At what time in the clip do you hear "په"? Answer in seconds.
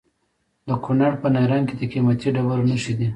1.21-1.27